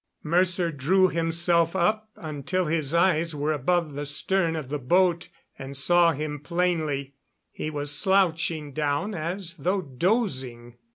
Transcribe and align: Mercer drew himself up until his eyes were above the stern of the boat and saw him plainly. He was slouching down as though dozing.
Mercer 0.23 0.71
drew 0.71 1.09
himself 1.09 1.75
up 1.75 2.09
until 2.15 2.65
his 2.65 2.91
eyes 2.91 3.35
were 3.35 3.51
above 3.53 3.93
the 3.93 4.07
stern 4.07 4.55
of 4.55 4.69
the 4.69 4.79
boat 4.79 5.29
and 5.59 5.77
saw 5.77 6.11
him 6.11 6.39
plainly. 6.39 7.13
He 7.51 7.69
was 7.69 7.91
slouching 7.91 8.73
down 8.73 9.13
as 9.13 9.57
though 9.57 9.83
dozing. 9.83 10.77